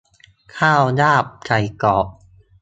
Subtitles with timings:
[0.57, 2.07] ข้าวลาบไก่กรอบ